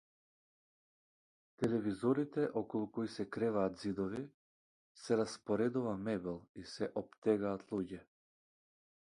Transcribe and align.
Телевизорите 1.63 2.45
околу 2.61 2.87
кои 2.95 3.11
се 3.17 3.25
креваат 3.35 3.77
ѕидови, 3.83 4.23
се 5.03 5.19
распоредува 5.21 5.95
мебел 6.09 6.43
и 6.63 6.67
се 6.75 6.91
оптегаат 7.05 7.69
луѓе. 7.77 8.03